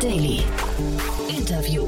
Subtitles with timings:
[0.00, 0.42] Daily.
[1.28, 1.82] Interview.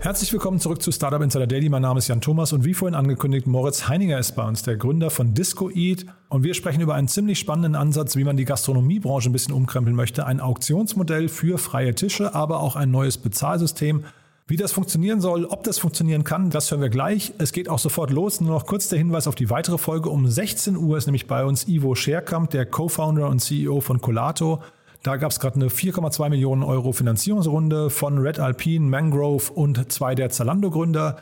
[0.00, 1.68] Herzlich willkommen zurück zu Startup Insider Daily.
[1.68, 4.78] Mein Name ist Jan Thomas und wie vorhin angekündigt, Moritz Heininger ist bei uns, der
[4.78, 6.06] Gründer von Disco Eat.
[6.30, 9.94] Und wir sprechen über einen ziemlich spannenden Ansatz, wie man die Gastronomiebranche ein bisschen umkrempeln
[9.94, 10.24] möchte.
[10.24, 14.04] Ein Auktionsmodell für freie Tische, aber auch ein neues Bezahlsystem.
[14.46, 17.34] Wie das funktionieren soll, ob das funktionieren kann, das hören wir gleich.
[17.36, 18.40] Es geht auch sofort los.
[18.40, 20.08] Nur noch kurz der Hinweis auf die weitere Folge.
[20.08, 24.62] Um 16 Uhr ist nämlich bei uns Ivo Scherkamp, der Co-Founder und CEO von Colato.
[25.02, 30.14] Da gab es gerade eine 4,2 Millionen Euro Finanzierungsrunde von Red Alpine, Mangrove und zwei
[30.14, 31.16] der Zalando-Gründer.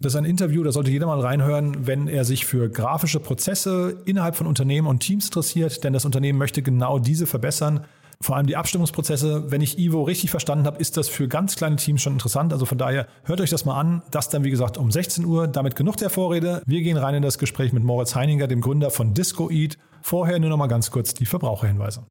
[0.00, 3.98] Das ist ein Interview, da sollte jeder mal reinhören, wenn er sich für grafische Prozesse
[4.04, 7.84] innerhalb von Unternehmen und Teams interessiert, denn das Unternehmen möchte genau diese verbessern.
[8.20, 11.76] Vor allem die Abstimmungsprozesse, wenn ich Ivo richtig verstanden habe, ist das für ganz kleine
[11.76, 12.52] Teams schon interessant.
[12.52, 14.02] Also von daher hört euch das mal an.
[14.10, 15.46] Das dann, wie gesagt, um 16 Uhr.
[15.46, 16.62] Damit genug der Vorrede.
[16.66, 19.78] Wir gehen rein in das Gespräch mit Moritz Heininger, dem Gründer von Disco Eat.
[20.02, 22.04] Vorher nur noch mal ganz kurz die Verbraucherhinweise.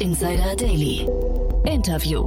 [0.00, 1.06] Insider Daily.
[1.66, 2.26] Interview.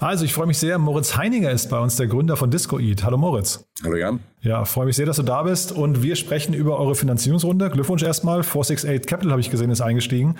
[0.00, 0.76] Also, ich freue mich sehr.
[0.78, 3.04] Moritz Heininger ist bei uns, der Gründer von Disco Eat.
[3.04, 3.64] Hallo Moritz.
[3.84, 4.18] Hallo Jan.
[4.40, 7.70] Ja, freue mich sehr, dass du da bist und wir sprechen über eure Finanzierungsrunde.
[7.70, 8.42] Glückwunsch erstmal.
[8.42, 10.34] 468 Capital habe ich gesehen, ist eingestiegen.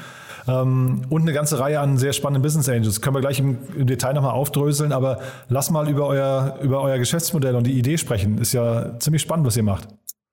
[0.49, 3.01] Ähm, und eine ganze Reihe an sehr spannenden Business Angels.
[3.01, 7.55] Können wir gleich im, Detail nochmal aufdröseln, aber lass mal über euer, über euer Geschäftsmodell
[7.55, 8.39] und die Idee sprechen.
[8.39, 9.87] Ist ja ziemlich spannend, was ihr macht.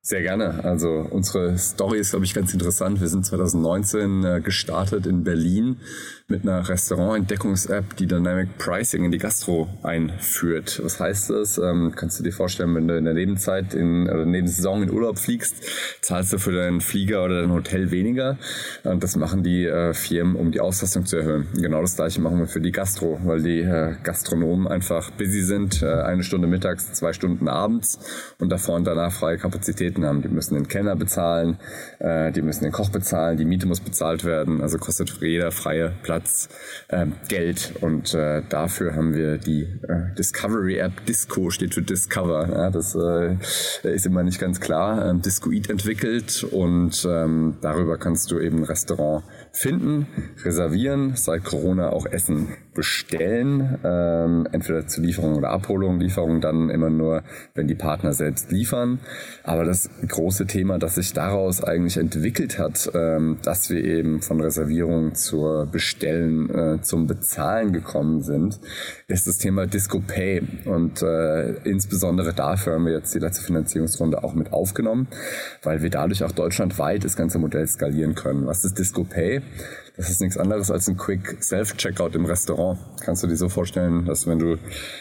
[0.07, 0.63] Sehr gerne.
[0.63, 3.01] Also unsere Story ist, glaube ich, ganz interessant.
[3.01, 5.77] Wir sind 2019 äh, gestartet in Berlin
[6.27, 10.81] mit einer Restaurant-Entdeckungs-App, die Dynamic Pricing in die Gastro einführt.
[10.83, 11.59] Was heißt das?
[11.59, 15.19] Ähm, kannst du dir vorstellen, wenn du in der Nebenzeit, in, oder Nebensaison in Urlaub
[15.19, 15.57] fliegst,
[16.01, 18.39] zahlst du für deinen Flieger oder dein Hotel weniger.
[18.83, 21.47] Und das machen die äh, Firmen, um die Auslastung zu erhöhen.
[21.53, 25.83] Genau das gleiche machen wir für die Gastro, weil die äh, Gastronomen einfach busy sind,
[25.83, 27.99] äh, eine Stunde mittags, zwei Stunden abends
[28.39, 30.23] und davor und danach freie Kapazitäten haben.
[30.23, 31.59] Die müssen den Kellner bezahlen,
[31.99, 35.93] äh, die müssen den Koch bezahlen, die Miete muss bezahlt werden, also kostet jeder freie
[36.01, 36.47] Platz Platz
[36.87, 37.73] äh, Geld.
[37.81, 42.47] Und äh, dafür haben wir die äh, Discovery App Disco, steht für Discover.
[42.49, 43.35] Ja, das äh,
[43.83, 45.09] ist immer nicht ganz klar.
[45.09, 50.07] Ähm, Discoid entwickelt und ähm, darüber kannst du eben ein Restaurant finden,
[50.43, 55.99] reservieren, seit Corona auch Essen bestellen, ähm, entweder zur Lieferung oder Abholung.
[55.99, 57.23] Lieferung dann immer nur,
[57.55, 58.99] wenn die Partner selbst liefern.
[59.43, 64.39] Aber das große Thema, das sich daraus eigentlich entwickelt hat, ähm, dass wir eben von
[64.39, 68.59] Reservierung zur Bestellen äh, zum Bezahlen gekommen sind,
[69.07, 70.43] ist das Thema Disco Pay.
[70.65, 75.07] Und äh, insbesondere dafür haben wir jetzt die letzte Finanzierungsrunde auch mit aufgenommen,
[75.63, 78.45] weil wir dadurch auch deutschlandweit das ganze Modell skalieren können.
[78.45, 79.41] Was ist Disco Pay?
[79.97, 82.77] Das ist nichts anderes als ein Quick Self-Checkout im Restaurant.
[82.99, 84.57] Kannst du dir so vorstellen, dass wenn du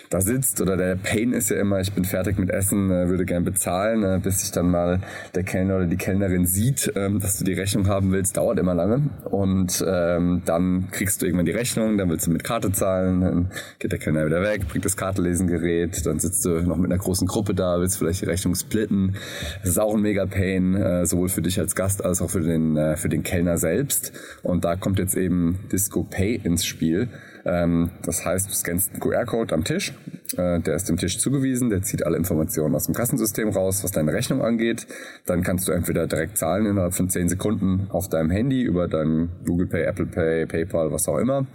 [0.08, 3.24] da sitzt oder der Pain ist ja immer, ich bin fertig mit Essen, äh, würde
[3.24, 5.00] gern bezahlen, äh, bis sich dann mal
[5.34, 8.74] der Kellner oder die Kellnerin sieht, ähm, dass du die Rechnung haben willst, dauert immer
[8.74, 9.02] lange.
[9.24, 13.50] Und ähm, dann kriegst du irgendwann die Rechnung, dann willst du mit Karte zahlen, dann
[13.80, 17.26] geht der Kellner wieder weg, bringt das Kartenlesengerät, dann sitzt du noch mit einer großen
[17.26, 19.16] Gruppe da, willst vielleicht die Rechnung splitten.
[19.60, 22.42] Das ist auch ein mega Pain, äh, sowohl für dich als Gast als auch für
[22.42, 24.12] den, für den Kellner selbst.
[24.42, 27.08] Und da kommt jetzt eben Disco Pay ins Spiel.
[27.46, 29.94] Ähm, das heißt, du scannst einen QR-Code am Tisch,
[30.36, 33.92] äh, der ist dem Tisch zugewiesen, der zieht alle Informationen aus dem Kassensystem raus, was
[33.92, 34.86] deine Rechnung angeht.
[35.24, 39.30] Dann kannst du entweder direkt zahlen innerhalb von 10 Sekunden auf deinem Handy über dein
[39.46, 41.46] Google Pay, Apple Pay, PayPal, was auch immer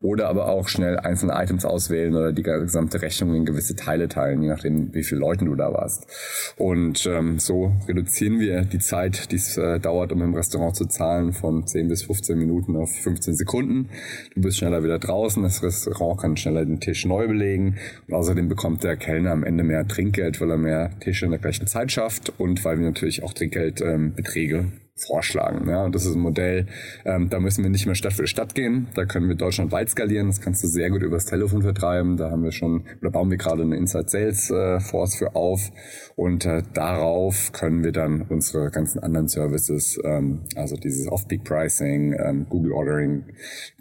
[0.00, 4.42] oder aber auch schnell einzelne Items auswählen oder die gesamte Rechnung in gewisse Teile teilen,
[4.42, 6.06] je nachdem, wie viele Leuten du da warst.
[6.56, 10.86] Und ähm, so reduzieren wir die Zeit, die es äh, dauert, um im Restaurant zu
[10.86, 13.88] zahlen, von 10 bis 15 Minuten auf 15 Sekunden.
[14.34, 17.76] Du bist schneller wieder draußen, das Restaurant kann schneller den Tisch neu belegen
[18.06, 21.40] und außerdem bekommt der Kellner am Ende mehr Trinkgeld, weil er mehr Tische in der
[21.40, 25.68] gleichen Zeit schafft und weil wir natürlich auch Trinkgeldbeträge ähm, vorschlagen.
[25.68, 26.66] Ja, und das ist ein Modell,
[27.04, 28.88] ähm, da müssen wir nicht mehr Stadt für Stadt gehen.
[28.94, 30.28] Da können wir deutschlandweit skalieren.
[30.28, 32.16] Das kannst du sehr gut übers Telefon vertreiben.
[32.16, 35.70] Da haben wir schon, oder bauen wir gerade eine Inside Sales äh, Force für auf.
[36.16, 42.14] Und äh, darauf können wir dann unsere ganzen anderen Services, ähm, also dieses Off-Peak Pricing,
[42.18, 43.24] ähm, Google Ordering,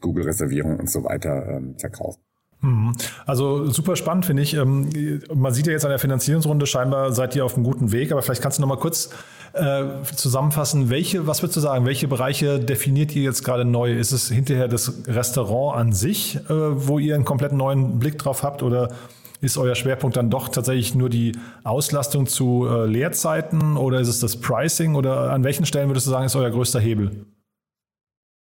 [0.01, 2.26] Google Reservierung und so weiter ähm, verkaufen.
[2.61, 2.95] Mhm.
[3.25, 4.55] Also super spannend finde ich.
[4.55, 4.89] Ähm,
[5.33, 8.21] man sieht ja jetzt an der Finanzierungsrunde, scheinbar seid ihr auf einem guten Weg, aber
[8.21, 9.11] vielleicht kannst du noch mal kurz
[9.53, 9.83] äh,
[10.15, 13.93] zusammenfassen, welche, was würdest du sagen, welche Bereiche definiert ihr jetzt gerade neu?
[13.93, 18.43] Ist es hinterher das Restaurant an sich, äh, wo ihr einen komplett neuen Blick drauf
[18.43, 18.89] habt oder
[19.39, 21.33] ist euer Schwerpunkt dann doch tatsächlich nur die
[21.63, 26.11] Auslastung zu äh, Leerzeiten oder ist es das Pricing oder an welchen Stellen würdest du
[26.11, 27.27] sagen, ist euer größter Hebel?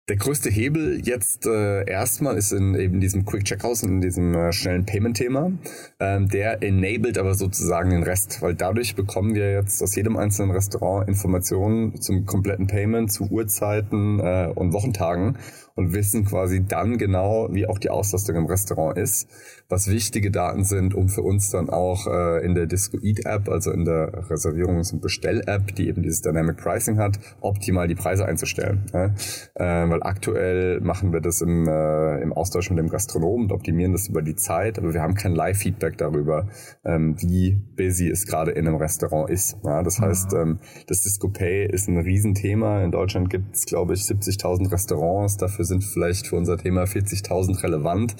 [0.09, 4.51] Der größte Hebel jetzt äh, erstmal ist in eben diesem Quick Checkout, in diesem äh,
[4.51, 5.53] schnellen Payment-Thema.
[6.01, 10.51] Ähm, der enabled aber sozusagen den Rest, weil dadurch bekommen wir jetzt aus jedem einzelnen
[10.51, 15.37] Restaurant Informationen zum kompletten Payment, zu Uhrzeiten äh, und Wochentagen
[15.75, 19.29] und wissen quasi dann genau, wie auch die Auslastung im Restaurant ist,
[19.69, 23.49] was wichtige Daten sind, um für uns dann auch äh, in der Disco Eat App,
[23.49, 28.25] also in der Reservierungs- und Bestell-App, die eben dieses Dynamic Pricing hat, optimal die Preise
[28.25, 28.85] einzustellen.
[28.93, 29.15] Ne?
[29.55, 33.93] Äh, weil aktuell machen wir das im, äh, im Austausch mit dem Gastronomen und optimieren
[33.93, 36.47] das über die Zeit, aber wir haben kein Live-Feedback darüber,
[36.85, 39.57] ähm, wie busy es gerade in einem Restaurant ist.
[39.63, 39.81] Ja?
[39.83, 42.83] Das heißt, ähm, das Disco Pay ist ein Riesenthema.
[42.83, 45.37] In Deutschland gibt es, glaube ich, 70.000 Restaurants.
[45.37, 48.15] Dafür sind vielleicht für unser Thema 40.000 relevant.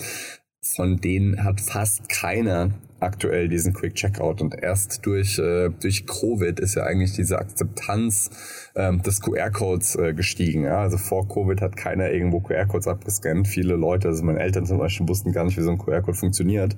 [0.66, 2.72] Von denen hat fast keiner
[3.04, 8.30] aktuell diesen Quick Checkout und erst durch äh, durch Covid ist ja eigentlich diese Akzeptanz
[8.76, 10.64] ähm, des QR-Codes äh, gestiegen.
[10.64, 10.80] Ja?
[10.80, 13.48] Also vor Covid hat keiner irgendwo QR-Codes abgescannt.
[13.48, 16.76] Viele Leute, also meine Eltern zum Beispiel, wussten gar nicht, wie so ein QR-Code funktioniert.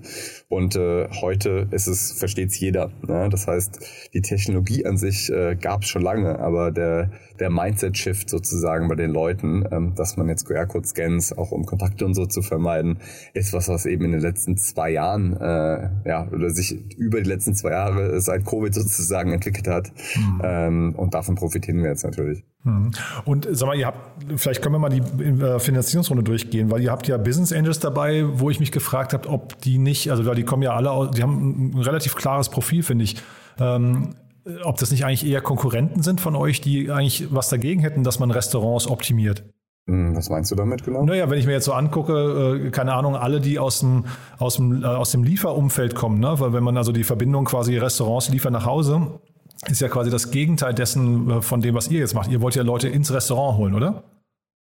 [0.50, 2.92] Und äh, heute ist es versteht es jeder.
[3.08, 3.30] Ne?
[3.30, 3.80] Das heißt,
[4.14, 8.96] die Technologie an sich äh, gab es schon lange, aber der der Mindset-Shift sozusagen bei
[8.96, 13.00] den Leuten, ähm, dass man jetzt QR-Code-Scans auch um Kontakte und so zu vermeiden,
[13.34, 17.22] ist was, was eben in den letzten zwei Jahren äh, ja ja, oder sich über
[17.22, 19.92] die letzten zwei Jahre seit Covid sozusagen entwickelt hat.
[20.16, 20.42] Mhm.
[20.44, 22.44] Ähm, und davon profitieren wir jetzt natürlich.
[22.64, 22.92] Mhm.
[23.26, 26.92] Und sag mal, ihr habt, vielleicht können wir mal die äh, Finanzierungsrunde durchgehen, weil ihr
[26.92, 30.44] habt ja Business Angels dabei, wo ich mich gefragt habe, ob die nicht, also die
[30.44, 33.18] kommen ja alle aus, die haben ein relativ klares Profil, finde ich.
[33.60, 34.16] Ähm,
[34.64, 38.20] ob das nicht eigentlich eher Konkurrenten sind von euch, die eigentlich was dagegen hätten, dass
[38.20, 39.44] man Restaurants optimiert?
[39.88, 41.06] Hm, was meinst du damit genau?
[41.06, 44.06] Naja, wenn ich mir jetzt so angucke, äh, keine Ahnung, alle, die aus dem,
[44.40, 46.40] aus dem, äh, aus dem Lieferumfeld kommen, ne?
[46.40, 49.20] weil wenn man also die Verbindung quasi Restaurants liefert nach Hause,
[49.68, 52.32] ist ja quasi das Gegenteil dessen äh, von dem, was ihr jetzt macht.
[52.32, 54.04] Ihr wollt ja Leute ins Restaurant holen, oder?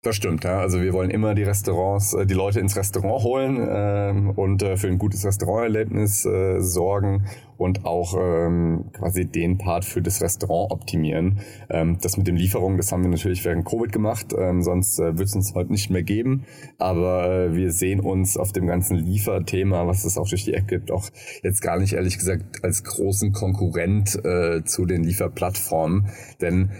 [0.04, 0.58] Das stimmt, ja.
[0.58, 4.76] Also wir wollen immer die Restaurants, äh, die Leute ins Restaurant holen ähm, und äh,
[4.76, 7.26] für ein gutes Restauranterlebnis äh, sorgen
[7.56, 11.38] und auch ähm, quasi den Part für das Restaurant optimieren.
[11.70, 15.16] Ähm, das mit den Lieferungen, das haben wir natürlich während Covid gemacht, ähm, sonst äh,
[15.16, 16.46] wird es uns heute nicht mehr geben.
[16.78, 20.66] Aber äh, wir sehen uns auf dem ganzen Lieferthema, was es auch durch die App
[20.66, 21.10] gibt, auch
[21.44, 26.08] jetzt gar nicht ehrlich gesagt als großen Konkurrent äh, zu den Lieferplattformen.
[26.40, 26.70] Denn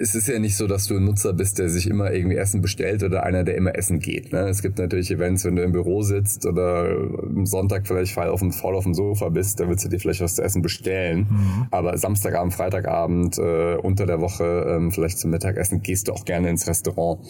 [0.00, 2.60] es ist ja nicht so, dass du ein Nutzer bist, der sich immer irgendwie Essen
[2.60, 4.32] bestellt oder einer, der immer essen geht.
[4.32, 4.48] Ne?
[4.48, 8.40] Es gibt natürlich Events, wenn du im Büro sitzt oder am Sonntag vielleicht voll auf
[8.40, 11.26] dem, voll auf dem Sofa bist, da willst du dir vielleicht was zu essen bestellen.
[11.30, 11.66] Mhm.
[11.70, 16.48] Aber Samstagabend, Freitagabend, äh, unter der Woche, ähm, vielleicht zum Mittagessen, gehst du auch gerne
[16.48, 17.20] ins Restaurant.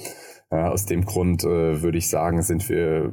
[0.50, 3.12] Ja, aus dem Grund äh, würde ich sagen, sind wir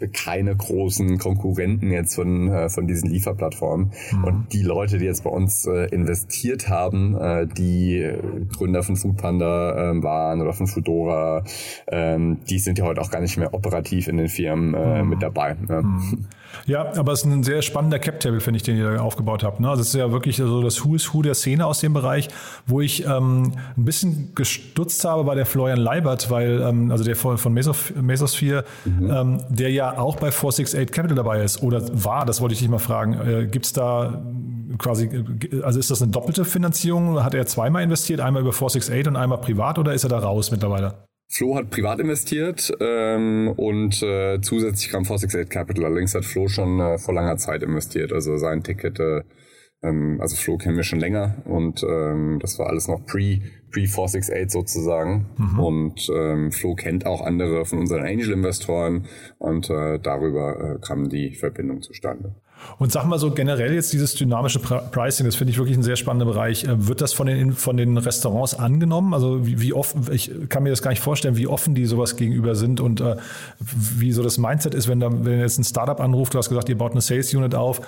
[0.00, 3.92] äh, keine großen Konkurrenten jetzt von, äh, von diesen Lieferplattformen.
[4.10, 4.24] Mhm.
[4.24, 8.12] Und die Leute, die jetzt bei uns äh, investiert haben, äh, die
[8.56, 11.44] Gründer von Foodpanda äh, waren oder von Foodora,
[11.86, 12.18] äh,
[12.50, 15.10] die sind ja heute auch gar nicht mehr operativ in den Firmen äh, mhm.
[15.10, 15.54] mit dabei.
[15.54, 15.82] Ne?
[15.82, 16.26] Mhm.
[16.66, 19.60] Ja, aber es ist ein sehr spannender Cap-Table, finde ich, den ihr da aufgebaut habt.
[19.60, 19.68] Ne?
[19.68, 22.28] Also es ist ja wirklich so das Who is Who der Szene aus dem Bereich,
[22.66, 27.16] wo ich ähm, ein bisschen gestutzt habe, war der Florian Leibert, weil, ähm, also der
[27.16, 29.10] von, von Mesof Mesosphere, mhm.
[29.10, 32.68] ähm, der ja auch bei 468 Capital dabei ist oder war, das wollte ich dich
[32.68, 33.14] mal fragen.
[33.14, 34.22] Äh, Gibt es da
[34.78, 35.24] quasi,
[35.62, 37.22] also ist das eine doppelte Finanzierung?
[37.22, 40.50] Hat er zweimal investiert, einmal über 468 und einmal privat oder ist er da raus
[40.50, 41.05] mittlerweile?
[41.28, 45.84] Flo hat privat investiert ähm, und äh, zusätzlich kam 468 Capital.
[45.84, 48.12] Allerdings hat Flo schon äh, vor langer Zeit investiert.
[48.12, 49.22] Also sein Ticket, äh,
[49.82, 53.40] ähm, also Flo kennen wir schon länger und ähm, das war alles noch pre,
[53.72, 55.26] pre 468 sozusagen.
[55.36, 55.58] Mhm.
[55.58, 59.06] Und ähm, Flo kennt auch andere von unseren Angel-Investoren
[59.38, 62.36] und äh, darüber äh, kam die Verbindung zustande.
[62.78, 65.96] Und sag mal so generell jetzt dieses dynamische Pricing, das finde ich wirklich ein sehr
[65.96, 66.64] spannender Bereich.
[66.64, 69.14] Äh, wird das von den, von den Restaurants angenommen?
[69.14, 72.16] Also wie, wie offen, ich kann mir das gar nicht vorstellen, wie offen die sowas
[72.16, 73.16] gegenüber sind und äh,
[73.58, 76.68] wie so das Mindset ist, wenn da, wenn jetzt ein Startup anruft, du hast gesagt,
[76.68, 77.80] ihr baut eine Sales Unit auf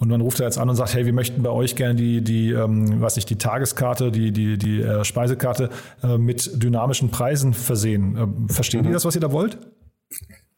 [0.00, 2.22] und man ruft da jetzt an und sagt, hey, wir möchten bei euch gerne die,
[2.22, 5.68] die, ähm, was nicht, die Tageskarte, die, die, die äh, Speisekarte
[6.02, 8.46] äh, mit dynamischen Preisen versehen.
[8.48, 8.86] Äh, verstehen mhm.
[8.86, 9.58] die das, was ihr da wollt?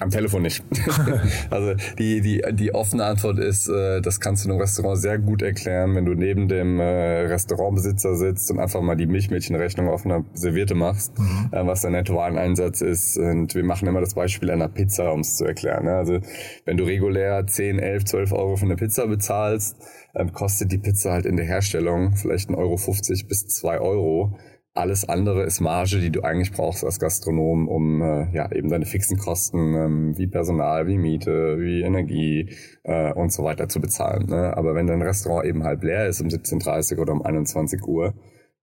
[0.02, 0.64] Am Telefon nicht.
[1.50, 5.18] also die, die, die offene Antwort ist, äh, das kannst du in einem Restaurant sehr
[5.18, 10.04] gut erklären, wenn du neben dem äh, Restaurantbesitzer sitzt und einfach mal die Milchmädchenrechnung auf
[10.04, 11.50] einer Serviette machst, mhm.
[11.52, 13.16] äh, was der Nettowareneinsatz ist.
[13.16, 15.84] Und wir machen immer das Beispiel einer Pizza, um es zu erklären.
[15.84, 15.94] Ne?
[15.94, 16.18] Also
[16.64, 19.76] wenn du regulär 10, 11, 12 Euro für eine Pizza bezahlst,
[20.16, 24.36] ähm, kostet die Pizza halt in der Herstellung vielleicht 1,50 Euro bis 2 Euro.
[24.74, 28.86] Alles andere ist Marge, die du eigentlich brauchst als Gastronom, um äh, ja eben deine
[28.86, 34.30] fixen Kosten ähm, wie Personal, wie Miete, wie Energie äh, und so weiter zu bezahlen.
[34.30, 34.56] Ne?
[34.56, 38.14] Aber wenn dein Restaurant eben halb leer ist um 17.30 Uhr oder um 21 Uhr,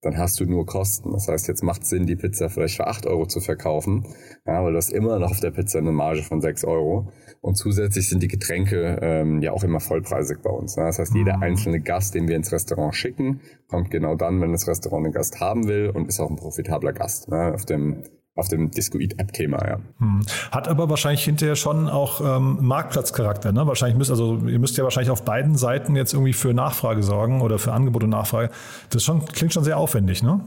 [0.02, 1.12] dann hast du nur Kosten.
[1.12, 4.06] Das heißt, jetzt macht Sinn, die Pizza vielleicht für 8 Euro zu verkaufen,
[4.46, 7.12] ja, weil du hast immer noch auf der Pizza eine Marge von 6 Euro.
[7.42, 10.78] Und zusätzlich sind die Getränke ähm, ja auch immer vollpreisig bei uns.
[10.78, 10.86] Ne?
[10.86, 11.44] Das heißt, jeder mhm.
[11.44, 15.40] einzelne Gast, den wir ins Restaurant schicken, kommt genau dann, wenn das Restaurant einen Gast
[15.40, 17.30] haben will und ist auch ein profitabler Gast.
[17.30, 17.54] Ne?
[17.54, 18.04] Auf dem
[18.40, 19.80] auf dem Discoid-App-Thema, ja.
[20.00, 20.22] Hm.
[20.52, 23.68] Hat aber wahrscheinlich hinterher schon auch ähm, Marktplatzcharakter, ne?
[23.68, 27.42] Wahrscheinlich müsst, also ihr müsst ja wahrscheinlich auf beiden Seiten jetzt irgendwie für Nachfrage sorgen
[27.42, 28.50] oder für Angebot und Nachfrage.
[28.90, 30.42] Das schon, klingt schon sehr aufwendig, ne?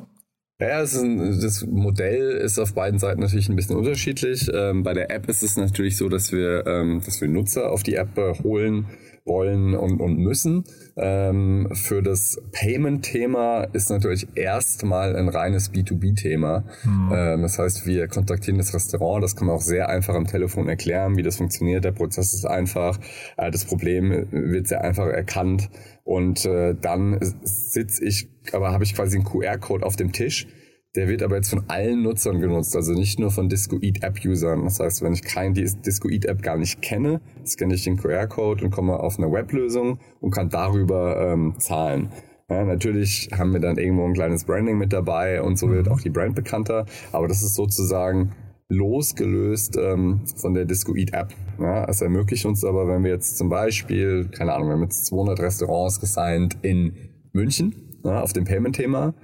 [0.61, 4.49] Ja, ein, das Modell ist auf beiden Seiten natürlich ein bisschen unterschiedlich.
[4.55, 7.83] Ähm, bei der App ist es natürlich so, dass wir, ähm, dass wir Nutzer auf
[7.83, 8.87] die App äh, holen
[9.25, 10.65] wollen und, und müssen.
[10.97, 16.65] Ähm, für das Payment-Thema ist natürlich erstmal ein reines B2B-Thema.
[16.85, 17.13] Mhm.
[17.15, 20.69] Ähm, das heißt, wir kontaktieren das Restaurant, das kann man auch sehr einfach am Telefon
[20.69, 21.85] erklären, wie das funktioniert.
[21.85, 22.99] Der Prozess ist einfach,
[23.37, 25.71] äh, das Problem wird sehr einfach erkannt
[26.05, 30.47] und äh, dann sitze ich, aber habe ich quasi einen QR-Code auf dem Tisch
[30.95, 34.65] der wird aber jetzt von allen Nutzern genutzt, also nicht nur von Discoid App Usern.
[34.65, 38.71] Das heißt, wenn ich kein Discoid App gar nicht kenne, scanne ich den QR-Code und
[38.71, 42.11] komme auf eine Weblösung und kann darüber ähm, zahlen.
[42.51, 45.93] Ja, natürlich haben wir dann irgendwo ein kleines Branding mit dabei und so wird mhm.
[45.93, 48.33] auch die Brand bekannter, aber das ist sozusagen
[48.69, 51.33] losgelöst ähm, von der Discoid App.
[51.59, 55.07] Ja, es ermöglicht uns aber, wenn wir jetzt zum Beispiel, keine Ahnung, wir haben jetzt
[55.07, 56.93] 200 Restaurants gesigned in
[57.33, 59.15] München ja, auf dem Payment-Thema,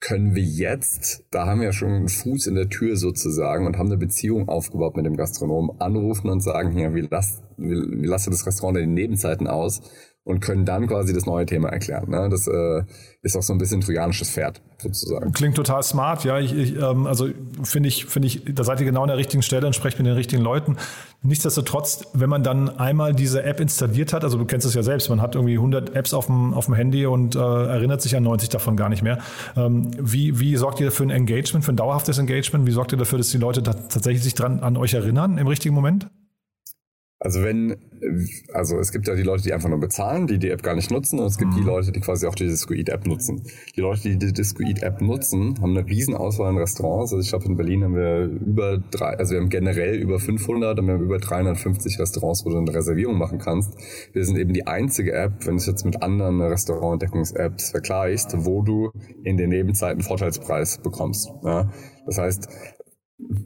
[0.00, 3.76] können wir jetzt, da haben wir ja schon einen Fuß in der Tür sozusagen und
[3.76, 8.06] haben eine Beziehung aufgebaut mit dem Gastronomen, anrufen und sagen, hier, wie lasst, wie, wie
[8.06, 9.82] lasst ihr das Restaurant in den Nebenzeiten aus
[10.30, 12.10] und können dann quasi das neue Thema erklären.
[12.10, 12.28] Ne?
[12.30, 12.82] Das äh,
[13.22, 15.32] ist auch so ein bisschen trojanisches Pferd sozusagen.
[15.32, 16.38] Klingt total smart, ja.
[16.38, 17.28] Ich, ich, ähm, also
[17.62, 20.06] finde ich, finde ich, da seid ihr genau an der richtigen Stelle und sprecht mit
[20.06, 20.76] den richtigen Leuten.
[21.22, 25.10] Nichtsdestotrotz, wenn man dann einmal diese App installiert hat, also du kennst es ja selbst,
[25.10, 28.22] man hat irgendwie 100 Apps auf dem, auf dem Handy und äh, erinnert sich an
[28.22, 29.18] 90 davon gar nicht mehr.
[29.56, 32.66] Ähm, wie, wie sorgt ihr für ein Engagement, für ein dauerhaftes Engagement?
[32.66, 35.74] Wie sorgt ihr dafür, dass die Leute tatsächlich sich dran an euch erinnern im richtigen
[35.74, 36.08] Moment?
[37.22, 37.76] Also wenn,
[38.54, 40.90] also es gibt ja die Leute, die einfach nur bezahlen, die die App gar nicht
[40.90, 41.56] nutzen und es gibt mhm.
[41.56, 43.42] die Leute, die quasi auch die Discoid-App nutzen.
[43.76, 47.12] Die Leute, die die Discoid-App nutzen, haben eine riesen Auswahl an Restaurants.
[47.12, 50.78] Also ich glaube in Berlin haben wir über drei, also wir haben generell über 500
[50.78, 53.74] und wir haben über 350 Restaurants, wo du eine Reservierung machen kannst.
[54.14, 58.62] Wir sind eben die einzige App, wenn du es jetzt mit anderen Restaurantdeckungs-Apps vergleichst, wo
[58.62, 58.92] du
[59.24, 61.28] in den Nebenzeiten Vorteilspreis bekommst.
[61.44, 61.70] Ja?
[62.06, 62.48] Das heißt,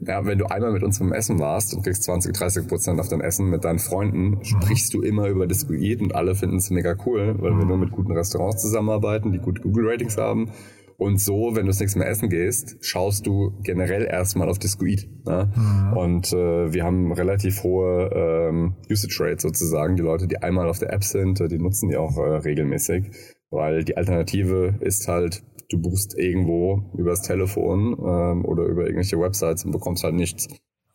[0.05, 3.07] ja, wenn du einmal mit uns beim Essen warst und kriegst 20, 30 Prozent auf
[3.07, 6.95] dein Essen mit deinen Freunden, sprichst du immer über Discoid und alle finden es mega
[7.05, 10.51] cool, weil wir nur mit guten Restaurants zusammenarbeiten, die gute Google-Ratings haben.
[10.97, 15.09] Und so, wenn du das nächste Mal essen gehst, schaust du generell erstmal auf Discoid.
[15.25, 15.51] Ne?
[15.53, 15.97] Mhm.
[15.97, 19.97] Und äh, wir haben relativ hohe ähm, Usage Rate sozusagen.
[19.97, 23.11] Die Leute, die einmal auf der App sind, die nutzen die auch äh, regelmäßig,
[23.49, 29.65] weil die Alternative ist halt du buchst irgendwo übers Telefon ähm, oder über irgendwelche Websites
[29.65, 30.47] und bekommst halt nichts.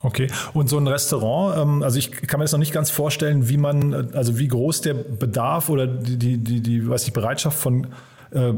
[0.02, 3.48] Okay, und so ein Restaurant, ähm, also ich kann mir das noch nicht ganz vorstellen,
[3.50, 7.58] wie man, also wie groß der Bedarf oder die, die, die, die weiß ich, Bereitschaft
[7.58, 7.88] von
[8.30, 8.52] äh,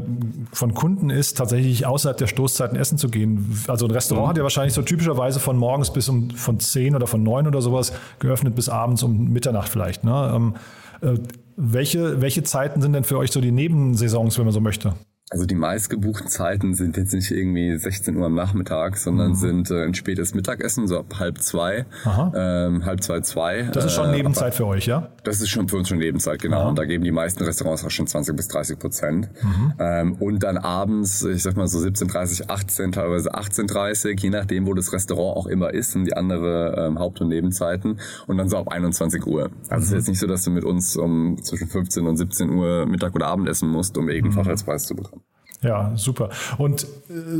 [0.51, 3.59] von Kunden ist, tatsächlich außerhalb der Stoßzeiten essen zu gehen.
[3.67, 4.29] Also ein Restaurant mhm.
[4.29, 7.59] hat ja wahrscheinlich so typischerweise von morgens bis um von 10 oder von 9 oder
[7.59, 10.03] sowas geöffnet bis abends um Mitternacht vielleicht.
[10.03, 10.31] Ne?
[10.35, 10.53] Ähm,
[11.01, 11.17] äh,
[11.55, 14.93] welche, welche Zeiten sind denn für euch so die Nebensaisons, wenn man so möchte?
[15.33, 19.35] Also die meistgebuchten Zeiten sind jetzt nicht irgendwie 16 Uhr am Nachmittag, sondern mhm.
[19.35, 21.87] sind äh, ein spätes Mittagessen, so ab halb zwei,
[22.35, 23.63] ähm, halb zwei, zwei.
[23.63, 25.09] Das ist schon äh, Nebenzeit für euch, ja?
[25.23, 26.59] Das ist schon für uns schon Nebenzeit, genau.
[26.59, 26.69] Aha.
[26.69, 29.29] Und da geben die meisten Restaurants auch schon 20 bis 30 Prozent.
[29.41, 29.73] Mhm.
[29.79, 34.75] Ähm, und dann abends, ich sag mal so 17.30, 18, teilweise 18.30, je nachdem, wo
[34.75, 37.99] das Restaurant auch immer ist, sind die andere ähm, Haupt- und Nebenzeiten.
[38.27, 39.49] Und dann so ab 21 Uhr.
[39.67, 39.77] Also mhm.
[39.77, 39.97] es ist mhm.
[39.97, 43.25] jetzt nicht so, dass du mit uns um zwischen 15 und 17 Uhr Mittag oder
[43.25, 44.35] Abend essen musst, um irgendeinen mhm.
[44.35, 45.22] Vorteilspreis zu bekommen.
[45.63, 46.29] Ja, super.
[46.57, 46.87] Und äh,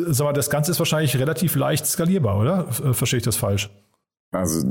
[0.07, 2.67] sag mal, das Ganze ist wahrscheinlich relativ leicht skalierbar, oder?
[2.83, 3.69] Äh, verstehe ich das falsch?
[4.31, 4.65] Also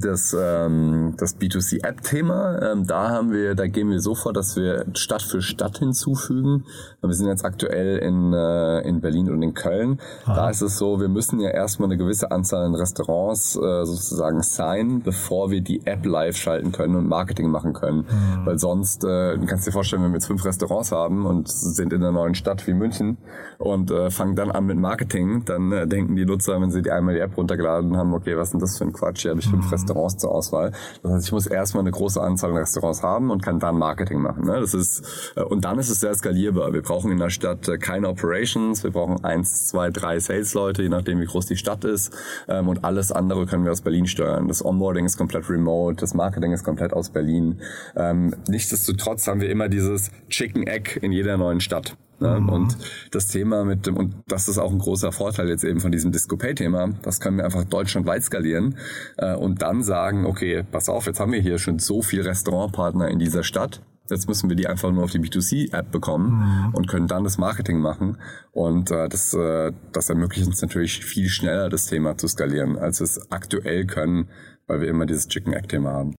[0.00, 4.86] das, ähm, das B2C-App-Thema, ähm, da haben wir, da gehen wir so vor, dass wir
[4.94, 6.64] Stadt für Stadt hinzufügen.
[7.02, 10.00] Wir sind jetzt aktuell in, äh, in Berlin und in Köln.
[10.24, 10.34] Aha.
[10.34, 14.42] Da ist es so, wir müssen ja erstmal eine gewisse Anzahl an Restaurants äh, sozusagen
[14.42, 17.98] sein, bevor wir die App live schalten können und Marketing machen können.
[17.98, 18.46] Mhm.
[18.46, 21.92] Weil sonst, äh, du kannst dir vorstellen, wenn wir jetzt fünf Restaurants haben und sind
[21.92, 23.18] in einer neuen Stadt wie München
[23.58, 26.90] und äh, fangen dann an mit Marketing, dann äh, denken die Nutzer, wenn sie die
[26.90, 29.22] einmal die App runtergeladen haben, okay, was ist denn das für ein Quatsch?
[29.22, 29.70] Hier habe ich fünf mhm.
[29.84, 30.72] Restaurants zur Auswahl.
[31.02, 34.20] Das heißt, ich muss erstmal eine große Anzahl an Restaurants haben und kann dann Marketing
[34.20, 34.44] machen.
[34.44, 34.60] Ne?
[34.60, 36.72] Das ist, äh, und dann ist es sehr skalierbar.
[36.72, 40.88] Wir brauchen in der Stadt äh, keine Operations, wir brauchen eins, zwei, drei Sales-Leute, je
[40.88, 42.12] nachdem wie groß die Stadt ist.
[42.48, 44.48] Ähm, und alles andere können wir aus Berlin steuern.
[44.48, 47.60] Das Onboarding ist komplett remote, das Marketing ist komplett aus Berlin.
[47.96, 51.96] Ähm, nichtsdestotrotz haben wir immer dieses Chicken Egg in jeder neuen Stadt.
[52.24, 52.40] Ne?
[52.40, 52.48] Mhm.
[52.48, 52.78] Und
[53.10, 56.10] das Thema mit dem, und das ist auch ein großer Vorteil jetzt eben von diesem
[56.10, 58.76] Disco-Pay-Thema, das können wir einfach deutschlandweit skalieren
[59.18, 63.08] äh, und dann sagen, okay, pass auf, jetzt haben wir hier schon so viele Restaurantpartner
[63.08, 66.74] in dieser Stadt, Jetzt müssen wir die einfach nur auf die B2C-App bekommen mhm.
[66.74, 68.18] und können dann das Marketing machen.
[68.52, 73.00] Und äh, das, äh, das ermöglicht uns natürlich viel schneller, das Thema zu skalieren, als
[73.00, 74.28] wir es aktuell können,
[74.66, 76.14] weil wir immer dieses Chicken Egg-Thema haben.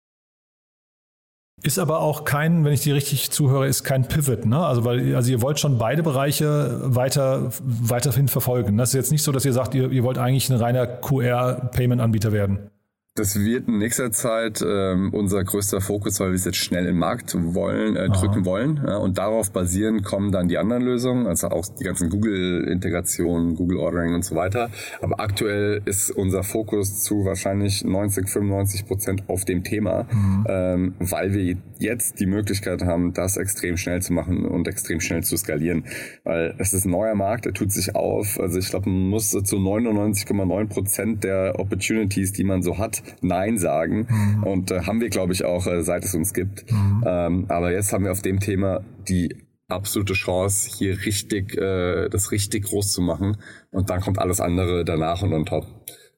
[1.64, 4.64] Ist aber auch kein, wenn ich dir richtig zuhöre, ist kein Pivot, ne?
[4.64, 8.78] Also weil, also ihr wollt schon beide Bereiche weiter, weiterhin verfolgen.
[8.78, 12.34] Das ist jetzt nicht so, dass ihr sagt, ihr, ihr wollt eigentlich ein reiner QR-Payment-Anbieter
[12.34, 12.70] werden.
[13.18, 16.88] Das wird in nächster Zeit ähm, unser größter Fokus, weil wir es jetzt schnell in
[16.88, 18.82] den Markt wollen, äh, drücken wollen.
[18.86, 23.78] Ja, und darauf basierend kommen dann die anderen Lösungen, also auch die ganzen Google-Integrationen, Google
[23.78, 24.70] Ordering und so weiter.
[25.02, 30.46] Aber aktuell ist unser Fokus zu wahrscheinlich 90, 95 Prozent auf dem Thema, mhm.
[30.50, 35.24] ähm, weil wir jetzt die Möglichkeit haben, das extrem schnell zu machen und extrem schnell
[35.24, 35.86] zu skalieren.
[36.26, 38.42] Weil es ist ein neuer Markt, der tut sich auf.
[38.42, 43.58] Also ich glaube, man muss zu 99,9 Prozent der Opportunities, die man so hat, Nein
[43.58, 44.08] sagen.
[44.10, 44.44] Mhm.
[44.44, 46.72] Und äh, haben wir, glaube ich, auch, äh, seit es uns gibt.
[46.72, 47.04] Mhm.
[47.06, 49.36] Ähm, aber jetzt haben wir auf dem Thema die
[49.68, 53.38] absolute Chance, hier richtig, äh, das richtig groß zu machen.
[53.72, 55.66] Und dann kommt alles andere danach und on top.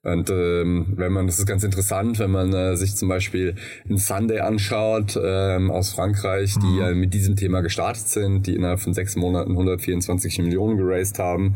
[0.04, 3.56] Und ähm, wenn man, das ist ganz interessant, wenn man äh, sich zum Beispiel
[3.90, 6.82] ein Sunday anschaut ähm, aus Frankreich, die mhm.
[6.82, 11.56] äh, mit diesem Thema gestartet sind, die innerhalb von sechs Monaten 124 Millionen geraced haben,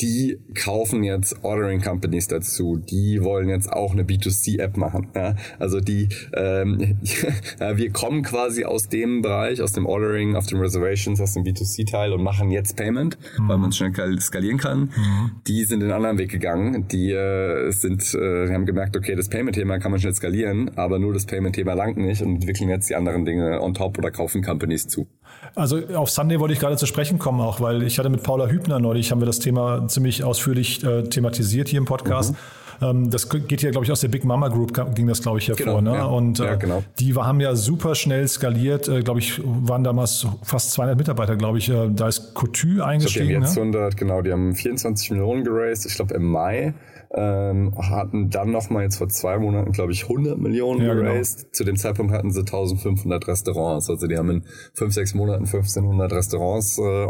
[0.00, 5.08] die kaufen jetzt Ordering Companies dazu, die wollen jetzt auch eine B2C-App machen.
[5.14, 5.36] Ja?
[5.58, 6.98] Also die, ähm,
[7.60, 11.44] ja, wir kommen quasi aus dem Bereich, aus dem Ordering, auf dem Reservations, aus dem
[11.44, 13.48] B2C-Teil und machen jetzt Payment, mhm.
[13.48, 14.80] weil man es schnell skalieren kann.
[14.80, 15.30] Mhm.
[15.46, 16.88] Die sind den anderen Weg gegangen.
[16.88, 21.12] Die äh, sind, äh, haben gemerkt, okay, das Payment-Thema kann man schnell skalieren, aber nur
[21.12, 24.88] das Payment-Thema langt nicht und entwickeln jetzt die anderen Dinge on top oder kaufen Companies
[24.88, 25.06] zu.
[25.54, 28.46] Also auf Sunday wollte ich gerade zu sprechen kommen auch, weil ich hatte mit Paula
[28.46, 32.32] Hübner neulich, haben wir das Thema ziemlich ausführlich äh, thematisiert hier im Podcast.
[32.32, 32.36] Mhm.
[32.82, 35.48] Ähm, das geht ja, glaube ich, aus der Big Mama Group ging das, glaube ich,
[35.48, 35.78] hervor.
[35.78, 35.96] Genau, ne?
[35.96, 36.04] Ja.
[36.06, 36.82] Und äh, ja, genau.
[36.98, 38.88] die haben ja super schnell skaliert.
[38.88, 41.68] Äh, glaube ich, waren damals fast 200 Mitarbeiter, glaube ich.
[41.68, 43.28] Äh, da ist Coutu eingestiegen.
[43.28, 43.62] Die haben jetzt ne?
[43.62, 46.74] 100, genau, die haben 24 Millionen geraced, ich glaube im Mai
[47.14, 51.12] ähm, hatten dann nochmal jetzt vor zwei Monaten, glaube ich, 100 Millionen ja, genau.
[51.12, 51.38] geraced.
[51.40, 51.52] Genau.
[51.52, 53.90] Zu dem Zeitpunkt hatten sie 1500 Restaurants.
[53.90, 57.06] Also die haben in fünf, sechs Monaten 1500 Restaurants äh,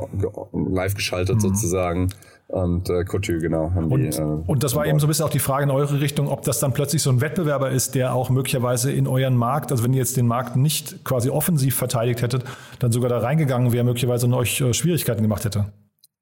[0.52, 1.40] live geschaltet mhm.
[1.40, 2.08] sozusagen.
[2.52, 3.72] Und äh, Couture, genau.
[3.74, 5.70] Haben und, die, äh, und das war eben so ein bisschen auch die Frage in
[5.70, 9.34] eure Richtung, ob das dann plötzlich so ein Wettbewerber ist, der auch möglicherweise in euren
[9.34, 12.44] Markt, also wenn ihr jetzt den Markt nicht quasi offensiv verteidigt hättet,
[12.78, 15.72] dann sogar da reingegangen wäre, möglicherweise und euch äh, Schwierigkeiten gemacht hätte.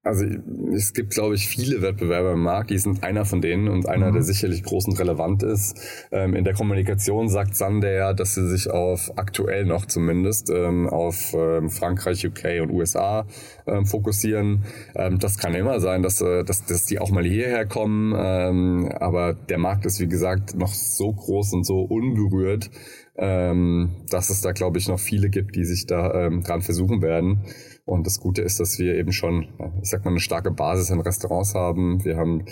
[0.03, 0.25] Also
[0.73, 2.71] es gibt, glaube ich, viele Wettbewerber im Markt.
[2.71, 4.13] Die sind einer von denen und einer, mhm.
[4.13, 5.79] der sicherlich groß und relevant ist.
[6.11, 10.89] Ähm, in der Kommunikation sagt Sander ja, dass sie sich auf aktuell noch zumindest ähm,
[10.89, 13.27] auf ähm, Frankreich, UK und USA
[13.67, 14.63] ähm, fokussieren.
[14.95, 18.15] Ähm, das kann immer sein, dass, äh, dass, dass die auch mal hierher kommen.
[18.17, 22.71] Ähm, aber der Markt ist, wie gesagt, noch so groß und so unberührt,
[23.13, 27.43] dass es da, glaube ich, noch viele gibt, die sich da dran versuchen werden.
[27.91, 29.49] Und das Gute ist, dass wir eben schon,
[29.81, 32.05] ich sag mal, eine starke Basis in Restaurants haben.
[32.05, 32.45] Wir haben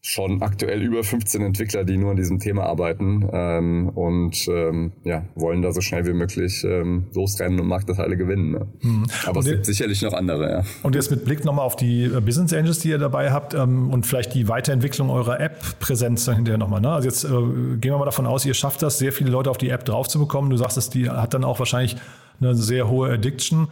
[0.00, 5.24] schon aktuell über 15 Entwickler, die nur an diesem Thema arbeiten ähm, und ähm, ja,
[5.34, 8.52] wollen da so schnell wie möglich ähm, losrennen und Marktanteile gewinnen.
[8.52, 8.66] Ne?
[8.82, 9.06] Mhm.
[9.24, 10.48] Aber und es gibt sicherlich noch andere.
[10.48, 10.62] Ja.
[10.84, 13.90] Und jetzt mit Blick nochmal auf die äh, Business Angels, die ihr dabei habt ähm,
[13.90, 16.80] und vielleicht die Weiterentwicklung eurer App-Präsenz hinterher nochmal.
[16.80, 16.92] Ne?
[16.92, 19.58] Also jetzt äh, gehen wir mal davon aus, ihr schafft das, sehr viele Leute auf
[19.58, 20.48] die App drauf zu bekommen.
[20.48, 21.96] Du sagst, die hat dann auch wahrscheinlich
[22.40, 23.66] eine sehr hohe Addiction.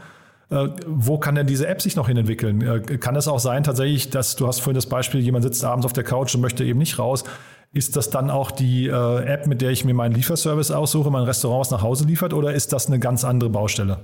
[0.54, 2.62] Äh, wo kann denn diese App sich noch hin entwickeln?
[2.62, 5.84] Äh, kann es auch sein tatsächlich, dass du hast vorhin das Beispiel, jemand sitzt abends
[5.84, 7.24] auf der Couch und möchte eben nicht raus.
[7.72, 11.24] Ist das dann auch die äh, App, mit der ich mir meinen Lieferservice aussuche, mein
[11.24, 13.98] Restaurant nach Hause liefert oder ist das eine ganz andere Baustelle?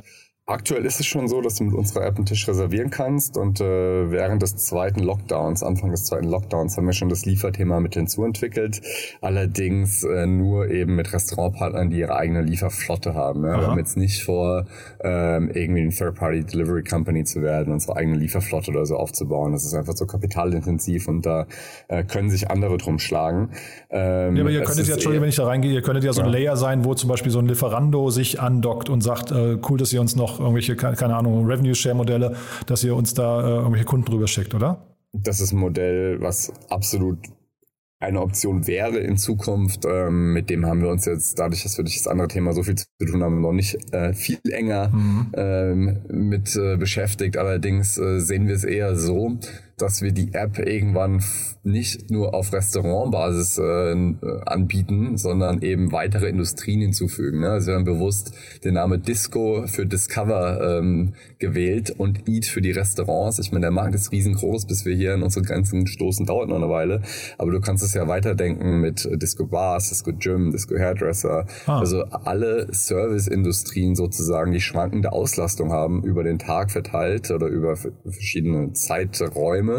[0.47, 3.61] Aktuell ist es schon so, dass du mit unserer App einen Tisch reservieren kannst und
[3.61, 7.95] äh, während des zweiten Lockdowns, Anfang des zweiten Lockdowns, haben wir schon das Lieferthema mit
[7.95, 8.81] hinzuentwickelt.
[9.21, 13.45] Allerdings äh, nur eben mit Restaurantpartnern, die ihre eigene Lieferflotte haben.
[13.45, 13.61] Ja?
[13.61, 14.67] Wir haben jetzt nicht vor,
[15.05, 19.53] ähm, irgendwie ein Third-Party Delivery Company zu werden, unsere eigene Lieferflotte oder so aufzubauen.
[19.53, 21.47] Das ist einfach so kapitalintensiv und da
[21.87, 23.51] äh, können sich andere drum schlagen.
[23.89, 26.23] Ähm, ja, aber ihr könntet ja, Entschuldigung, wenn ich da reingehe, ihr könntet ja so
[26.23, 29.79] ein Layer sein, wo zum Beispiel so ein Lieferando sich andockt und sagt, äh, cool,
[29.79, 34.07] dass ihr uns noch irgendwelche, keine Ahnung, Revenue-Share-Modelle, dass ihr uns da äh, irgendwelche Kunden
[34.07, 34.87] drüber schickt, oder?
[35.13, 37.19] Das ist ein Modell, was absolut
[38.01, 39.85] eine Option wäre in Zukunft.
[39.85, 42.63] Ähm, mit dem haben wir uns jetzt, dadurch, dass wir durch das andere Thema so
[42.63, 45.33] viel zu tun haben, noch nicht äh, viel enger mhm.
[45.35, 47.37] ähm, mit äh, beschäftigt.
[47.37, 49.39] Allerdings äh, sehen wir es eher so,
[49.83, 51.23] dass wir die App irgendwann
[51.63, 54.15] nicht nur auf Restaurantbasis äh,
[54.47, 57.41] anbieten, sondern eben weitere Industrien hinzufügen.
[57.41, 57.51] Ne?
[57.51, 58.33] Also wir haben bewusst
[58.65, 63.39] den Namen Disco für Discover ähm, gewählt und Eat für die Restaurants.
[63.39, 66.57] Ich meine, der Markt ist riesengroß, bis wir hier an unsere Grenzen stoßen, dauert noch
[66.57, 67.03] eine Weile.
[67.37, 71.47] Aber du kannst es ja weiterdenken mit Disco Bars, Disco Gym, Disco Hairdresser.
[71.67, 71.81] Ah.
[71.81, 78.73] Also alle Serviceindustrien sozusagen, die schwankende Auslastung haben über den Tag verteilt oder über verschiedene
[78.73, 79.70] Zeiträume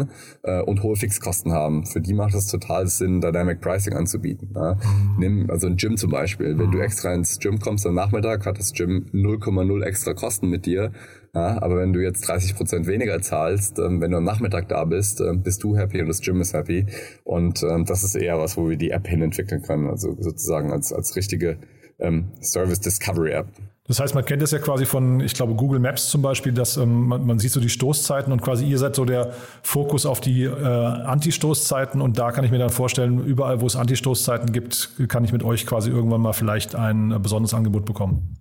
[0.42, 1.86] äh, und hohe Fixkosten haben.
[1.86, 4.50] Für die macht es total Sinn, Dynamic Pricing anzubieten.
[4.54, 4.74] Ja?
[4.74, 5.18] Mhm.
[5.18, 6.58] Nimm also ein Gym zum Beispiel.
[6.58, 6.84] Wenn du mhm.
[6.84, 10.92] extra ins Gym kommst am Nachmittag, hat das Gym 0,0 extra Kosten mit dir.
[11.34, 14.84] Ja, aber wenn du jetzt 30 Prozent weniger zahlst, ähm, wenn du am Nachmittag da
[14.84, 16.86] bist, äh, bist du happy und das Gym ist happy.
[17.24, 19.88] Und ähm, das ist eher was, wo wir die App hin entwickeln können.
[19.88, 21.56] Also sozusagen als, als richtige
[21.98, 23.48] ähm, Service Discovery App.
[23.88, 26.76] Das heißt, man kennt es ja quasi von, ich glaube, Google Maps zum Beispiel, dass
[26.76, 30.20] ähm, man, man, sieht so die Stoßzeiten und quasi ihr seid so der Fokus auf
[30.20, 34.90] die äh, Anti-Stoßzeiten und da kann ich mir dann vorstellen, überall, wo es Anti-Stoßzeiten gibt,
[35.08, 38.36] kann ich mit euch quasi irgendwann mal vielleicht ein äh, besonderes Angebot bekommen.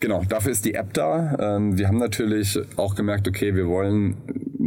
[0.00, 1.36] Genau, dafür ist die App da.
[1.38, 4.16] Ähm, wir haben natürlich auch gemerkt, okay, wir wollen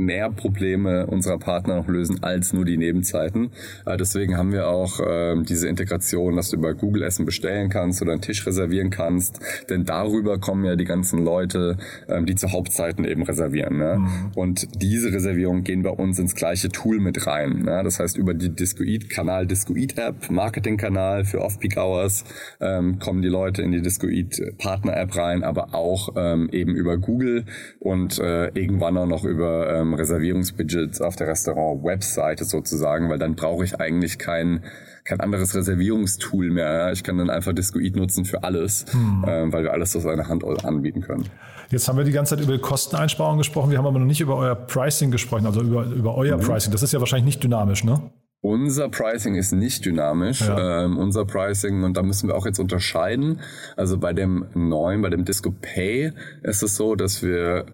[0.05, 3.51] mehr Probleme unserer Partner noch lösen als nur die Nebenzeiten.
[3.85, 8.01] Äh, deswegen haben wir auch ähm, diese Integration, dass du über Google Essen bestellen kannst
[8.01, 9.39] oder einen Tisch reservieren kannst.
[9.69, 13.77] Denn darüber kommen ja die ganzen Leute, ähm, die zu Hauptzeiten eben reservieren.
[13.77, 13.97] Ne?
[13.97, 14.31] Mhm.
[14.35, 17.63] Und diese Reservierungen gehen bei uns ins gleiche Tool mit rein.
[17.63, 17.81] Ne?
[17.83, 22.25] Das heißt, über die Discoid-Kanal Discoid-App, Marketing-Kanal für Off-Peak Hours,
[22.59, 27.45] ähm, kommen die Leute in die Discoid-Partner-App rein, aber auch ähm, eben über Google
[27.79, 33.63] und äh, irgendwann auch noch über ähm, Reservierungsbudgets auf der Restaurant-Webseite sozusagen, weil dann brauche
[33.63, 34.63] ich eigentlich kein
[35.03, 36.91] kein anderes Reservierungstool mehr.
[36.91, 39.23] Ich kann dann einfach Discoid nutzen für alles, hm.
[39.27, 41.25] äh, weil wir alles aus einer Hand anbieten können.
[41.69, 43.71] Jetzt haben wir die ganze Zeit über Kosteneinsparungen gesprochen.
[43.71, 46.41] Wir haben aber noch nicht über euer Pricing gesprochen, also über, über euer mhm.
[46.41, 46.71] Pricing.
[46.71, 48.11] Das ist ja wahrscheinlich nicht dynamisch, ne?
[48.43, 50.41] Unser Pricing ist nicht dynamisch.
[50.41, 50.85] Ja.
[50.85, 53.39] Ähm, unser Pricing, und da müssen wir auch jetzt unterscheiden.
[53.77, 57.67] Also bei dem neuen, bei dem Disco Pay ist es so, dass wir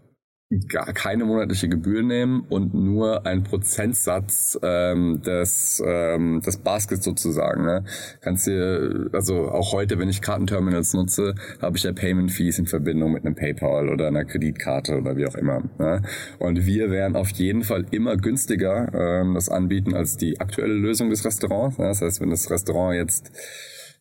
[0.69, 7.65] gar keine monatliche Gebühr nehmen und nur einen Prozentsatz ähm, des, ähm, des Baskets sozusagen.
[7.65, 7.83] Ne?
[8.21, 12.65] Kannst dir, also auch heute, wenn ich Kartenterminals nutze, habe ich ja Payment Fees in
[12.65, 15.63] Verbindung mit einem PayPal oder einer Kreditkarte oder wie auch immer.
[15.79, 16.01] Ne?
[16.39, 21.09] Und wir werden auf jeden Fall immer günstiger ähm, das anbieten als die aktuelle Lösung
[21.09, 21.77] des Restaurants.
[21.77, 21.87] Ne?
[21.87, 23.33] Das heißt, wenn das Restaurant jetzt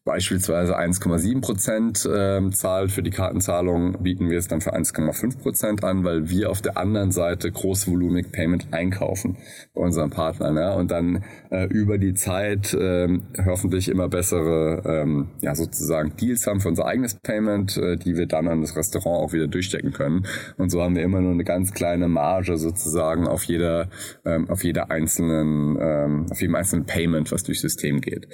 [0.06, 5.84] beispielsweise 1,7 Prozent äh, zahlt für die Kartenzahlung, bieten wir es dann für 1,5 Prozent
[5.84, 9.36] an, weil wir auf der anderen Seite Großvolumig Payment einkaufen
[9.74, 15.28] bei unseren Partnern ja, und dann äh, über die Zeit äh, hoffentlich immer bessere ähm,
[15.40, 19.24] ja, sozusagen Deals haben für unser eigenes Payment, äh, die wir dann an das Restaurant
[19.24, 20.24] auch wieder durchstecken können.
[20.56, 23.88] Und so haben wir immer nur eine ganz kleine Marge sozusagen auf jeder,
[24.24, 28.28] ähm, auf jeder einzelnen, ähm, auf jedem einzelnen Payment, was durchs System geht.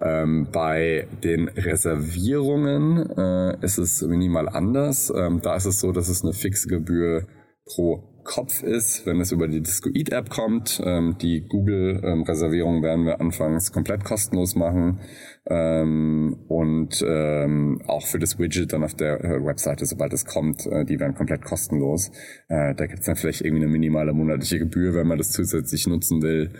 [0.00, 5.12] Ähm, bei den Reservierungen äh, ist es minimal anders.
[5.14, 7.26] Ähm, da ist es so, dass es eine fixe Gebühr
[7.64, 10.82] pro Kopf ist, wenn es über die Discoid App kommt.
[10.84, 15.00] Ähm, die Google Reservierungen werden wir anfangs komplett kostenlos machen
[15.48, 20.66] ähm, und ähm, auch für das Widget dann auf der äh, Webseite, sobald es kommt,
[20.66, 22.10] äh, die werden komplett kostenlos.
[22.48, 25.86] Äh, da gibt es dann vielleicht irgendwie eine minimale monatliche Gebühr, wenn man das zusätzlich
[25.86, 26.50] nutzen will.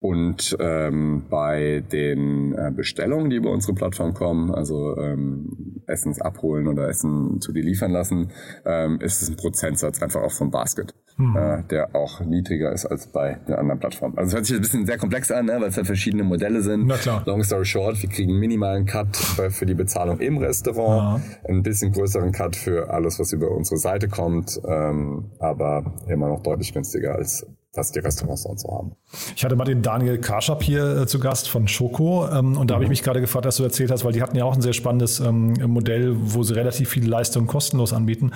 [0.00, 6.68] Und ähm, bei den äh, Bestellungen, die über unsere Plattform kommen, also ähm, Essens abholen
[6.68, 8.30] oder Essen zu dir liefern lassen,
[8.64, 11.36] ähm, ist es ein Prozentsatz einfach auch vom Basket, hm.
[11.36, 14.16] äh, der auch niedriger ist als bei den anderen Plattformen.
[14.16, 16.62] Also es hört sich ein bisschen sehr komplex an, ne, weil es halt verschiedene Modelle
[16.62, 16.86] sind.
[16.86, 17.24] Na klar.
[17.26, 21.48] Long story short, wir kriegen einen minimalen Cut für die Bezahlung im Restaurant, ja.
[21.48, 26.44] ein bisschen größeren Cut für alles, was über unsere Seite kommt, ähm, aber immer noch
[26.44, 27.44] deutlich günstiger als
[27.78, 28.92] was die Restaurants sonst so haben.
[29.34, 32.74] Ich hatte mal den Daniel Karschap hier äh, zu Gast von Schoko ähm, und da
[32.74, 32.76] mhm.
[32.76, 34.62] habe ich mich gerade gefragt, dass du erzählt hast, weil die hatten ja auch ein
[34.62, 38.32] sehr spannendes ähm, Modell, wo sie relativ viele Leistungen kostenlos anbieten.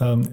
[0.00, 0.28] Ähm,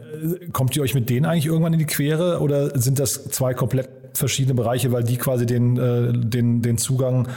[0.53, 3.89] kommt ihr euch mit denen eigentlich irgendwann in die Quere oder sind das zwei komplett
[4.13, 7.27] verschiedene Bereiche, weil die quasi den, äh, den, den Zugang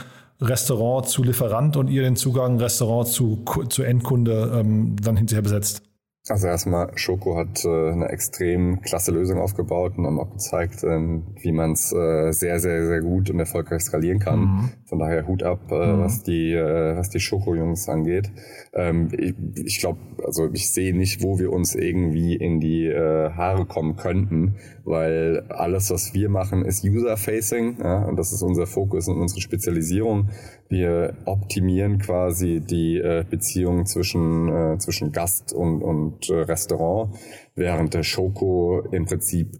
[0.41, 5.83] Restaurant zu Lieferant und ihr den Zugang Restaurant zu, zu Endkunde ähm, dann hinterher besetzt?
[6.29, 11.23] Also erstmal, Schoko hat äh, eine extrem klasse Lösung aufgebaut und haben auch gezeigt, ähm,
[11.41, 14.39] wie man es äh, sehr, sehr, sehr gut und erfolgreich skalieren kann.
[14.39, 14.69] Mhm.
[14.85, 15.99] Von daher Hut ab, äh, mhm.
[15.99, 18.31] was die, äh, was die Schoko-Jungs angeht.
[18.73, 19.33] Ähm, ich
[19.65, 23.95] ich glaube, also ich sehe nicht, wo wir uns irgendwie in die äh, Haare kommen
[23.95, 29.19] könnten, weil alles, was wir machen, ist User-Facing ja, und das ist unser Fokus und
[29.19, 30.29] unsere Spezialisierung.
[30.69, 37.15] Wir optimieren quasi die äh, Beziehung zwischen, äh, zwischen Gast und, und äh, Restaurant,
[37.55, 39.59] während der Schoko im Prinzip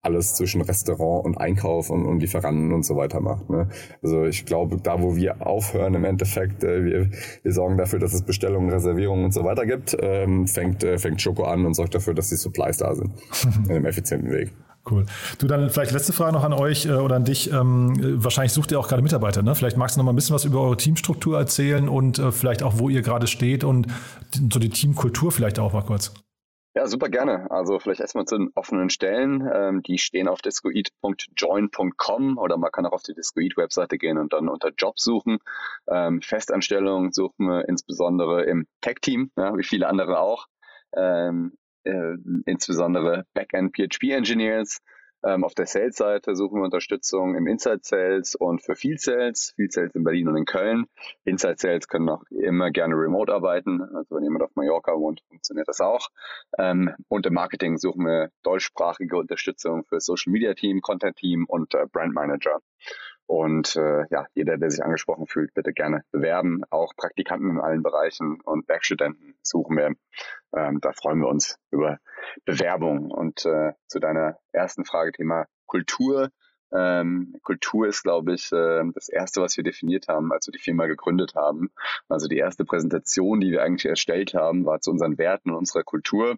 [0.00, 3.50] alles zwischen Restaurant und Einkauf und, und Lieferanten und so weiter macht.
[3.50, 3.68] Ne?
[4.02, 7.10] Also ich glaube, da wo wir aufhören, im Endeffekt, äh, wir,
[7.42, 11.20] wir sorgen dafür, dass es Bestellungen, Reservierungen und so weiter gibt, ähm, fängt, äh, fängt
[11.20, 13.10] Schoko an und sorgt dafür, dass die Supplies da sind.
[13.64, 14.52] in einem effizienten Weg.
[14.90, 15.06] Cool.
[15.38, 17.52] Du, dann vielleicht letzte Frage noch an euch äh, oder an dich.
[17.52, 19.54] Ähm, wahrscheinlich sucht ihr auch gerade Mitarbeiter, ne?
[19.54, 22.62] Vielleicht magst du noch mal ein bisschen was über eure Teamstruktur erzählen und äh, vielleicht
[22.62, 23.88] auch, wo ihr gerade steht und
[24.34, 26.12] so die Teamkultur vielleicht auch mal kurz.
[26.78, 27.50] Ja, super gerne.
[27.50, 29.48] Also vielleicht erstmal zu den offenen Stellen.
[29.52, 34.48] Ähm, die stehen auf discoid.join.com oder man kann auch auf die Discoid-Webseite gehen und dann
[34.48, 35.38] unter Jobs suchen.
[35.88, 40.46] Ähm, Festanstellungen suchen wir insbesondere im Tech-Team, ja, wie viele andere auch.
[40.94, 41.54] Ähm,
[41.88, 44.80] äh, insbesondere Backend PHP Engineers.
[45.24, 49.52] Ähm, auf der Sales-Seite suchen wir Unterstützung im Inside Sales und für Field Sales.
[49.56, 50.86] Field Sales in Berlin und in Köln.
[51.24, 53.82] Inside Sales können auch immer gerne remote arbeiten.
[53.82, 56.08] Also wenn jemand auf Mallorca wohnt, funktioniert das auch.
[56.56, 61.74] Ähm, und im Marketing suchen wir deutschsprachige Unterstützung für Social Media Team, Content Team und
[61.74, 62.60] äh, Brand Manager.
[63.28, 66.62] Und äh, ja, jeder, der sich angesprochen fühlt, bitte gerne bewerben.
[66.70, 69.92] Auch Praktikanten in allen Bereichen und Werkstudenten suchen wir.
[70.56, 71.98] Ähm, da freuen wir uns über
[72.46, 73.10] Bewerbung.
[73.10, 76.30] Und äh, zu deiner ersten Frage, Thema Kultur.
[76.72, 80.58] Ähm, Kultur ist, glaube ich, äh, das erste, was wir definiert haben, als wir die
[80.58, 81.70] Firma gegründet haben.
[82.08, 85.82] Also die erste Präsentation, die wir eigentlich erstellt haben, war zu unseren Werten und unserer
[85.82, 86.36] Kultur.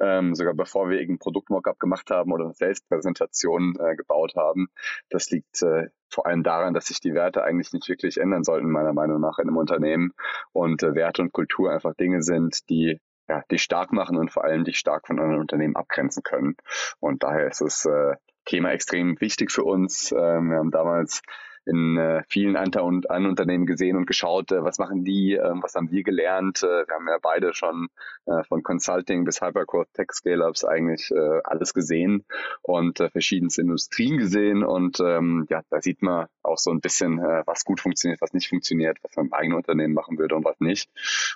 [0.00, 4.68] Ähm, sogar bevor wir irgendein Produktmockup gemacht haben oder eine Selbstpräsentation äh, gebaut haben.
[5.10, 8.70] Das liegt äh, vor allem daran, dass sich die Werte eigentlich nicht wirklich ändern sollten,
[8.70, 10.12] meiner Meinung nach, in einem Unternehmen.
[10.52, 14.44] Und äh, Werte und Kultur einfach Dinge sind, die ja, die stark machen und vor
[14.44, 16.56] allem dich stark von anderen Unternehmen abgrenzen können.
[17.00, 20.12] Und daher ist es äh, Thema extrem wichtig für uns.
[20.12, 21.22] Ähm, wir haben damals
[21.66, 25.90] in äh, vielen anderen Unternehmen gesehen und geschaut, äh, was machen die, äh, was haben
[25.90, 26.62] wir gelernt.
[26.62, 27.88] Äh, wir haben ja beide schon
[28.26, 32.24] äh, von Consulting bis Hypercore Tech Scale-Ups eigentlich äh, alles gesehen
[32.62, 37.18] und äh, verschiedenste Industrien gesehen und ähm, ja, da sieht man auch so ein bisschen,
[37.18, 40.44] äh, was gut funktioniert, was nicht funktioniert, was man im eigenen Unternehmen machen würde und
[40.44, 40.90] was nicht.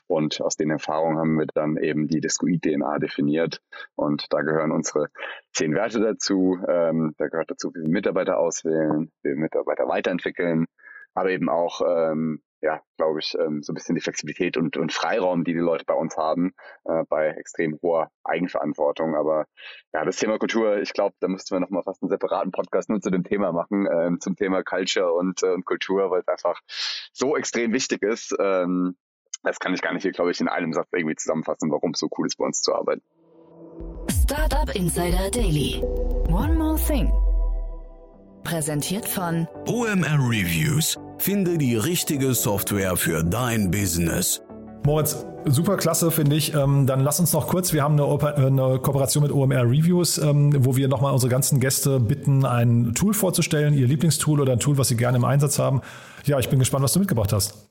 [0.07, 3.61] Und aus den Erfahrungen haben wir dann eben die Discoid-DNA definiert
[3.97, 5.09] und da gehören unsere
[5.53, 6.59] zehn Werte dazu.
[6.69, 10.18] Ähm, da gehört dazu, wie wir Mitarbeiter auswählen, wie wir Mitarbeiter weiterentwickeln,
[11.15, 14.93] aber eben auch ähm, ja, glaube ich, ähm, so ein bisschen die Flexibilität und, und
[14.93, 16.53] Freiraum, die die Leute bei uns haben,
[16.85, 19.15] äh, bei extrem hoher Eigenverantwortung.
[19.15, 19.47] Aber
[19.93, 23.01] ja, das Thema Kultur, ich glaube, da müssten wir nochmal fast einen separaten Podcast nur
[23.01, 26.61] zu dem Thema machen, ähm, zum Thema Culture und, äh, und Kultur, weil es einfach
[27.13, 28.35] so extrem wichtig ist.
[28.41, 28.97] Ähm,
[29.45, 32.01] das kann ich gar nicht hier, glaube ich, in einem Satz irgendwie zusammenfassen, warum es
[32.01, 33.03] so cool ist, bei uns zu arbeiten.
[34.25, 35.81] Startup Insider Daily.
[36.29, 37.13] One more thing.
[38.49, 44.41] Präsentiert von OMR Reviews Finde die richtige Software für dein Business.
[44.87, 46.55] Moritz, super klasse, finde ich.
[46.55, 50.17] Ähm, dann lass uns noch kurz, wir haben eine, äh, eine Kooperation mit OMR Reviews,
[50.17, 54.61] ähm, wo wir nochmal unsere ganzen Gäste bitten, ein Tool vorzustellen, ihr Lieblingstool oder ein
[54.61, 55.83] Tool, was sie gerne im Einsatz haben.
[56.25, 57.68] Ja, ich bin gespannt, was du mitgebracht hast.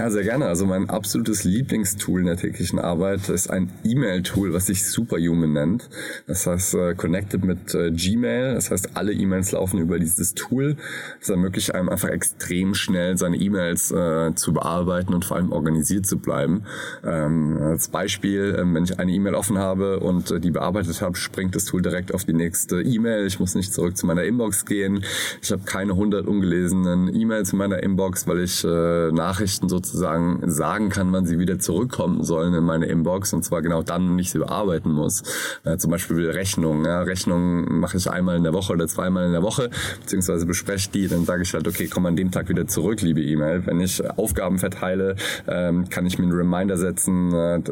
[0.00, 0.46] Ja, sehr gerne.
[0.46, 5.90] Also mein absolutes Lieblingstool in der täglichen Arbeit ist ein E-Mail-Tool, was sich Superhuman nennt.
[6.26, 8.54] Das heißt, äh, connected mit äh, Gmail.
[8.54, 10.78] Das heißt, alle E-Mails laufen über dieses Tool.
[11.18, 16.06] Das ermöglicht einem einfach extrem schnell seine E-Mails äh, zu bearbeiten und vor allem organisiert
[16.06, 16.62] zu bleiben.
[17.04, 21.18] Ähm, als Beispiel, ähm, wenn ich eine E-Mail offen habe und äh, die bearbeitet habe,
[21.18, 23.26] springt das Tool direkt auf die nächste E-Mail.
[23.26, 25.04] Ich muss nicht zurück zu meiner Inbox gehen.
[25.42, 30.50] Ich habe keine 100 ungelesenen E-Mails in meiner Inbox, weil ich äh, Nachrichten so sozusagen
[30.50, 34.18] sagen kann, wann sie wieder zurückkommen sollen in meine Inbox und zwar genau dann, wenn
[34.18, 35.22] ich sie bearbeiten muss.
[35.64, 36.84] Ja, zum Beispiel Rechnungen.
[36.84, 40.90] Ja, Rechnungen mache ich einmal in der Woche oder zweimal in der Woche, beziehungsweise bespreche
[40.92, 43.66] die, dann sage ich halt, okay, komm an dem Tag wieder zurück, liebe E-Mail.
[43.66, 47.62] Wenn ich Aufgaben verteile, ähm, kann ich mir einen Reminder setzen, äh,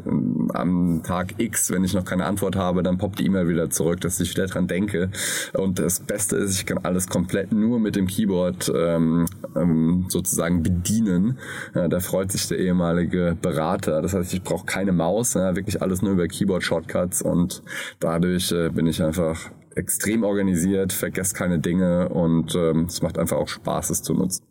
[0.55, 4.01] am Tag X, wenn ich noch keine Antwort habe, dann poppt die E-Mail wieder zurück,
[4.01, 5.11] dass ich wieder dran denke.
[5.55, 9.27] Und das Beste ist, ich kann alles komplett nur mit dem Keyboard ähm,
[9.57, 11.39] ähm, sozusagen bedienen.
[11.75, 14.01] Da freut sich der ehemalige Berater.
[14.01, 17.63] Das heißt, ich brauche keine Maus, ja, wirklich alles nur über Keyboard-Shortcuts und
[18.01, 23.37] dadurch äh, bin ich einfach extrem organisiert, vergesse keine Dinge und ähm, es macht einfach
[23.37, 24.43] auch Spaß, es zu nutzen.